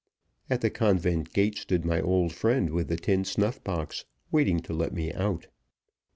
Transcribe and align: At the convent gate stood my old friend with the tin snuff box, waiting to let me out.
At 0.49 0.61
the 0.61 0.71
convent 0.71 1.31
gate 1.31 1.59
stood 1.59 1.85
my 1.85 2.01
old 2.01 2.33
friend 2.33 2.71
with 2.71 2.87
the 2.87 2.95
tin 2.97 3.23
snuff 3.23 3.63
box, 3.63 4.03
waiting 4.31 4.59
to 4.61 4.73
let 4.73 4.95
me 4.95 5.13
out. 5.13 5.45